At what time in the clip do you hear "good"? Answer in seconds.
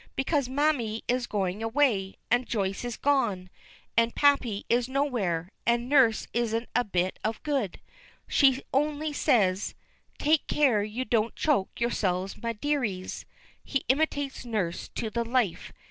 7.43-7.79